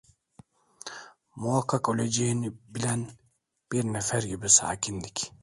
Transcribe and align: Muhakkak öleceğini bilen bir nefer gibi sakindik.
Muhakkak 1.35 1.89
öleceğini 1.89 2.51
bilen 2.73 3.09
bir 3.71 3.83
nefer 3.83 4.23
gibi 4.23 4.49
sakindik. 4.49 5.31